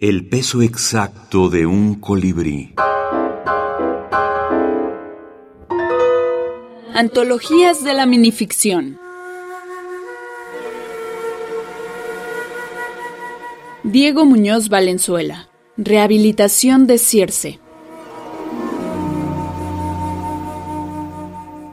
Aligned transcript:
El 0.00 0.28
peso 0.28 0.62
exacto 0.62 1.48
de 1.48 1.66
un 1.66 1.96
colibrí. 1.96 2.72
Antologías 6.94 7.82
de 7.82 7.94
la 7.94 8.06
minificción. 8.06 9.00
Diego 13.82 14.24
Muñoz 14.24 14.68
Valenzuela. 14.68 15.48
Rehabilitación 15.76 16.86
de 16.86 16.98
Circe. 16.98 17.58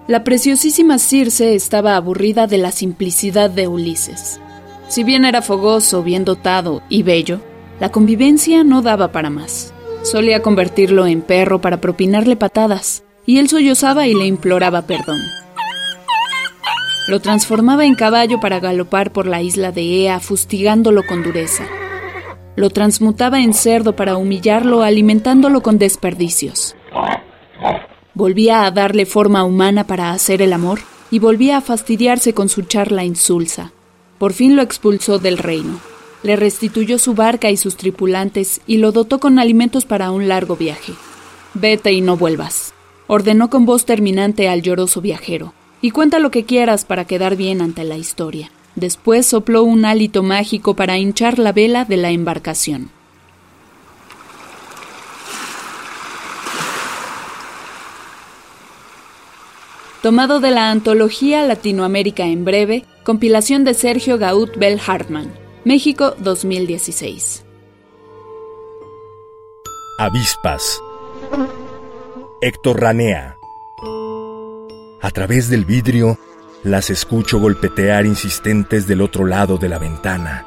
La 0.08 0.24
preciosísima 0.24 0.98
Circe 0.98 1.54
estaba 1.54 1.96
aburrida 1.96 2.48
de 2.48 2.58
la 2.58 2.72
simplicidad 2.72 3.52
de 3.52 3.68
Ulises. 3.68 4.40
Si 4.88 5.04
bien 5.04 5.26
era 5.26 5.44
fogoso, 5.44 6.02
bien 6.02 6.26
dotado 6.26 6.82
y 6.90 7.04
bello, 7.04 7.40
la 7.80 7.90
convivencia 7.90 8.64
no 8.64 8.82
daba 8.82 9.12
para 9.12 9.30
más. 9.30 9.74
Solía 10.04 10.42
convertirlo 10.42 11.08
en 11.08 11.22
perro 11.22 11.60
para 11.60 11.82
propinarle 11.82 12.36
patadas, 12.36 13.04
y 13.26 13.40
él 13.40 13.50
sollozaba 13.50 14.08
y 14.08 14.14
le 14.14 14.26
imploraba 14.26 14.84
perdón. 14.84 15.20
Lo 17.08 17.20
transformaba 17.20 17.86
en 17.86 17.96
caballo 17.96 18.40
para 18.40 18.60
galopar 18.60 19.12
por 19.12 19.28
la 19.28 19.42
isla 19.42 19.72
de 19.72 19.82
Ea, 19.82 20.20
fustigándolo 20.20 21.04
con 21.06 21.22
dureza. 21.22 21.66
Lo 22.56 22.70
transmutaba 22.70 23.42
en 23.42 23.54
cerdo 23.54 23.96
para 23.96 24.16
humillarlo, 24.16 24.82
alimentándolo 24.82 25.62
con 25.62 25.78
desperdicios. 25.78 26.76
Volvía 28.14 28.66
a 28.66 28.72
darle 28.72 29.06
forma 29.06 29.44
humana 29.44 29.86
para 29.86 30.12
hacer 30.12 30.42
el 30.42 30.54
amor 30.54 30.80
y 31.12 31.20
volvía 31.20 31.58
a 31.58 31.62
fastidiarse 31.62 32.34
con 32.34 32.48
su 32.48 32.62
charla 32.62 33.04
insulsa. 33.04 33.74
Por 34.18 34.32
fin 34.32 34.56
lo 34.56 34.62
expulsó 34.62 35.20
del 35.20 35.38
reino 35.38 35.80
le 36.26 36.36
restituyó 36.36 36.98
su 36.98 37.14
barca 37.14 37.52
y 37.52 37.58
sus 37.58 37.78
tripulantes 37.78 38.60
y 38.66 38.78
lo 38.78 38.92
dotó 38.92 39.20
con 39.20 39.38
alimentos 39.38 39.86
para 39.86 40.10
un 40.10 40.28
largo 40.28 40.56
viaje. 40.56 40.94
Vete 41.54 41.94
y 41.94 42.02
no 42.02 42.18
vuelvas, 42.18 42.74
ordenó 43.06 43.52
con 43.52 43.68
voz 43.68 43.86
terminante 43.86 44.50
al 44.50 44.64
lloroso 44.64 45.02
viajero, 45.02 45.54
y 45.82 45.92
cuenta 45.92 46.18
lo 46.18 46.32
que 46.32 46.44
quieras 46.44 46.84
para 46.84 47.06
quedar 47.06 47.36
bien 47.36 47.62
ante 47.62 47.84
la 47.84 47.96
historia. 47.96 48.50
Después 48.74 49.28
sopló 49.28 49.62
un 49.62 49.86
hálito 49.86 50.24
mágico 50.24 50.76
para 50.76 50.98
hinchar 50.98 51.38
la 51.38 51.52
vela 51.52 51.86
de 51.86 51.98
la 51.98 52.10
embarcación. 52.10 52.90
Tomado 60.02 60.40
de 60.40 60.50
la 60.50 60.72
antología 60.72 61.44
Latinoamérica 61.44 62.26
en 62.26 62.46
breve, 62.46 62.84
compilación 63.04 63.64
de 63.64 63.76
Sergio 63.76 64.18
Gaut 64.18 64.58
Bell 64.58 64.82
Hartman. 64.84 65.45
México 65.66 66.14
2016. 66.20 67.44
Avispas. 69.98 70.80
Héctor 72.40 72.82
Ranea. 72.82 73.40
A 75.02 75.10
través 75.10 75.50
del 75.50 75.66
vidrio 75.66 76.20
las 76.64 76.92
escucho 76.92 77.40
golpetear 77.40 78.06
insistentes 78.06 78.86
del 78.86 79.02
otro 79.02 79.26
lado 79.26 79.58
de 79.58 79.68
la 79.68 79.80
ventana. 79.80 80.46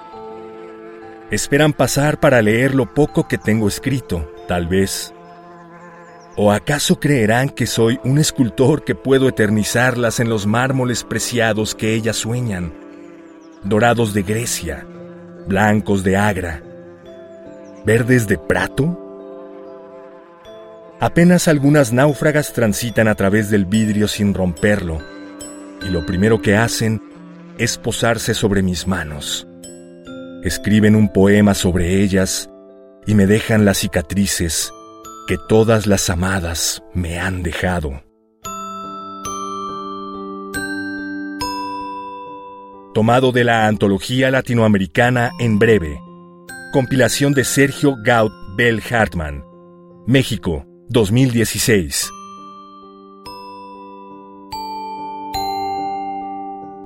Esperan 1.33 1.73
pasar 1.73 2.21
para 2.21 2.41
leer 2.41 2.77
lo 2.77 2.95
poco 2.95 3.27
que 3.27 3.39
tengo 3.39 3.67
escrito, 3.67 4.33
tal 4.47 4.69
vez. 4.69 5.13
¿O 6.37 6.53
acaso 6.53 7.01
creerán 7.01 7.49
que 7.49 7.67
soy 7.67 7.99
un 8.05 8.19
escultor 8.19 8.85
que 8.85 8.95
puedo 8.95 9.29
eternizarlas 9.29 10.21
en 10.21 10.29
los 10.29 10.47
mármoles 10.47 11.03
preciados 11.03 11.75
que 11.75 11.95
ellas 11.95 12.15
sueñan, 12.15 12.73
dorados 13.65 14.15
de 14.15 14.23
Grecia, 14.23 14.87
blancos 15.49 16.05
de 16.05 16.17
Agra, 16.17 16.63
verdes 17.87 18.29
de 18.29 18.37
Prato? 18.37 19.05
Apenas 21.01 21.49
algunas 21.49 21.93
náufragas 21.93 22.53
transitan 22.53 23.09
a 23.09 23.15
través 23.15 23.51
del 23.51 23.65
vidrio 23.65 24.09
sin 24.09 24.35
romperlo, 24.35 24.99
y 25.81 25.89
lo 25.89 26.05
primero 26.05 26.43
que 26.43 26.57
hacen 26.57 27.03
es 27.57 27.79
posarse 27.79 28.35
sobre 28.35 28.63
mis 28.63 28.87
manos. 28.87 29.49
Escriben 30.45 30.95
un 30.95 31.11
poema 31.13 31.55
sobre 31.55 32.03
ellas 32.03 32.51
y 33.07 33.15
me 33.15 33.27
dejan 33.27 33.65
las 33.65 33.79
cicatrices 33.79 34.71
que 35.27 35.37
todas 35.49 35.87
las 35.87 36.11
amadas 36.11 36.83
me 36.93 37.19
han 37.19 37.43
dejado. 37.43 38.08
Tomado 42.95 43.33
de 43.33 43.45
la 43.45 43.67
antología 43.67 44.31
latinoamericana 44.31 45.31
En 45.39 45.59
Breve. 45.59 46.01
Compilación 46.73 47.35
de 47.35 47.45
Sergio 47.45 47.95
Gaut 48.03 48.33
Bell 48.57 48.81
Hartman. 48.91 49.45
México, 50.07 50.65
2016. 50.89 52.11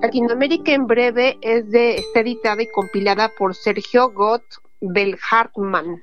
Latinoamérica 0.03 0.73
en 0.73 0.87
breve 0.87 1.39
es 1.41 1.71
de, 1.71 1.95
está 1.95 2.21
editada 2.21 2.63
y 2.63 2.69
compilada 2.69 3.31
por 3.39 3.55
Sergio 3.55 4.11
Gott 4.11 4.43
Bell 4.81 5.17
Hartman. 5.31 6.03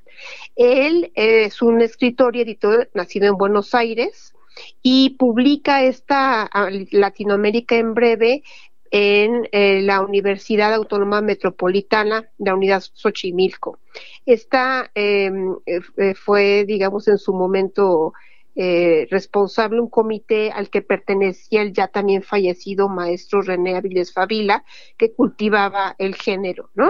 Él 0.55 1.11
es 1.15 1.61
un 1.61 1.81
escritor 1.81 2.37
y 2.37 2.41
editor 2.41 2.89
nacido 2.93 3.27
en 3.27 3.35
Buenos 3.35 3.75
Aires 3.75 4.33
y 4.81 5.11
publica 5.11 5.83
esta 5.83 6.49
Latinoamérica 6.91 7.75
en 7.75 7.93
breve 7.93 8.43
en 8.91 9.47
eh, 9.51 9.81
la 9.81 10.01
Universidad 10.01 10.73
Autónoma 10.73 11.21
Metropolitana, 11.21 12.29
la 12.37 12.55
Unidad 12.55 12.83
Xochimilco. 12.93 13.79
Esta 14.25 14.91
em, 14.95 15.55
eh, 15.65 16.13
fue, 16.15 16.65
digamos, 16.65 17.07
en 17.07 17.17
su 17.17 17.33
momento 17.33 18.13
eh, 18.55 19.07
responsable 19.09 19.79
un 19.79 19.89
comité 19.89 20.51
al 20.51 20.69
que 20.69 20.81
pertenecía 20.81 21.61
el 21.61 21.71
ya 21.71 21.87
también 21.87 22.23
fallecido 22.23 22.89
maestro 22.89 23.41
René 23.41 23.75
Aviles 23.75 24.11
Favila, 24.11 24.65
que 24.97 25.13
cultivaba 25.13 25.95
el 25.97 26.15
género, 26.15 26.69
¿no? 26.73 26.89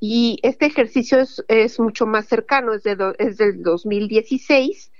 Y 0.00 0.40
este 0.42 0.66
ejercicio 0.66 1.18
es, 1.46 1.78
mucho 1.78 2.06
más 2.06 2.26
cercano, 2.26 2.74
es, 2.74 2.82
de 2.82 3.14
es 3.20 3.36
del 3.36 3.62
2016 3.62 4.90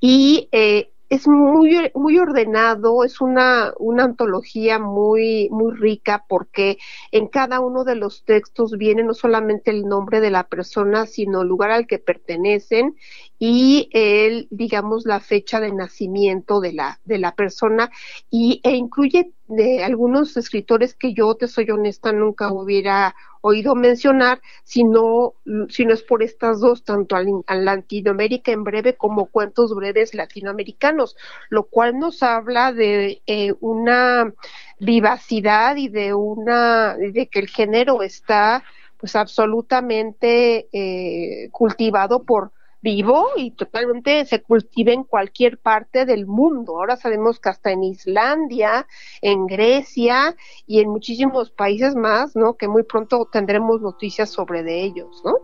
y 0.00 0.48
eh, 0.52 0.90
es 1.10 1.26
muy, 1.26 1.90
muy 1.96 2.18
ordenado, 2.18 3.02
es 3.02 3.20
una, 3.20 3.74
una 3.80 4.04
antología 4.04 4.78
muy, 4.78 5.48
muy 5.50 5.74
rica 5.74 6.24
porque 6.28 6.78
en 7.10 7.26
cada 7.26 7.58
uno 7.58 7.82
de 7.82 7.96
los 7.96 8.24
textos 8.24 8.78
viene 8.78 9.02
no 9.02 9.12
solamente 9.12 9.72
el 9.72 9.86
nombre 9.86 10.20
de 10.20 10.30
la 10.30 10.44
persona, 10.44 11.06
sino 11.06 11.42
el 11.42 11.48
lugar 11.48 11.72
al 11.72 11.88
que 11.88 11.98
pertenecen 11.98 12.96
y 13.40 13.90
el, 13.92 14.46
digamos, 14.50 15.04
la 15.04 15.18
fecha 15.18 15.58
de 15.58 15.72
nacimiento 15.72 16.60
de 16.60 16.74
la, 16.74 17.00
de 17.04 17.18
la 17.18 17.34
persona 17.34 17.90
y, 18.30 18.60
e 18.62 18.76
incluye 18.76 19.32
de 19.50 19.82
algunos 19.82 20.36
escritores 20.36 20.94
que 20.94 21.12
yo, 21.12 21.34
te 21.34 21.48
soy 21.48 21.68
honesta, 21.70 22.12
nunca 22.12 22.52
hubiera 22.52 23.16
oído 23.40 23.74
mencionar, 23.74 24.40
si 24.62 24.84
no 24.84 25.34
es 25.44 26.02
por 26.02 26.22
estas 26.22 26.60
dos, 26.60 26.84
tanto 26.84 27.16
a 27.16 27.54
Latinoamérica 27.54 28.52
en 28.52 28.62
breve 28.62 28.96
como 28.96 29.26
cuentos 29.26 29.74
breves 29.74 30.14
latinoamericanos, 30.14 31.16
lo 31.48 31.64
cual 31.64 31.98
nos 31.98 32.22
habla 32.22 32.72
de 32.72 33.22
eh, 33.26 33.52
una 33.60 34.32
vivacidad 34.78 35.76
y 35.76 35.88
de 35.88 36.14
una, 36.14 36.96
de 36.96 37.26
que 37.26 37.40
el 37.40 37.48
género 37.48 38.02
está 38.02 38.62
pues 38.98 39.16
absolutamente 39.16 40.68
eh, 40.72 41.48
cultivado 41.50 42.22
por 42.22 42.52
vivo 42.82 43.28
y 43.36 43.52
totalmente 43.52 44.24
se 44.24 44.42
cultiva 44.42 44.92
en 44.92 45.04
cualquier 45.04 45.58
parte 45.58 46.06
del 46.06 46.26
mundo. 46.26 46.78
Ahora 46.78 46.96
sabemos 46.96 47.38
que 47.40 47.48
hasta 47.48 47.72
en 47.72 47.84
Islandia, 47.84 48.86
en 49.22 49.46
Grecia 49.46 50.36
y 50.66 50.80
en 50.80 50.90
muchísimos 50.90 51.50
países 51.50 51.94
más, 51.94 52.36
¿no? 52.36 52.54
Que 52.54 52.68
muy 52.68 52.82
pronto 52.82 53.28
tendremos 53.30 53.80
noticias 53.80 54.30
sobre 54.30 54.62
de 54.62 54.82
ellos, 54.82 55.22
¿no? 55.24 55.34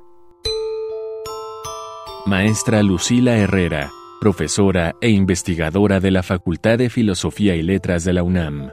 Maestra 2.26 2.82
Lucila 2.82 3.36
Herrera, 3.36 3.90
profesora 4.20 4.96
e 5.00 5.10
investigadora 5.10 6.00
de 6.00 6.10
la 6.10 6.24
Facultad 6.24 6.78
de 6.78 6.90
Filosofía 6.90 7.54
y 7.54 7.62
Letras 7.62 8.04
de 8.04 8.12
la 8.14 8.24
UNAM. 8.24 8.70